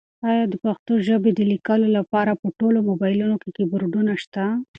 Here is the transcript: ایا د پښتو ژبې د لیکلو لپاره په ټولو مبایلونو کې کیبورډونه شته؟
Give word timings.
ایا 0.29 0.43
د 0.51 0.55
پښتو 0.65 0.93
ژبې 1.07 1.31
د 1.35 1.41
لیکلو 1.51 1.87
لپاره 1.97 2.31
په 2.41 2.47
ټولو 2.59 2.79
مبایلونو 2.89 3.35
کې 3.41 3.49
کیبورډونه 3.57 4.13
شته؟ 4.23 4.45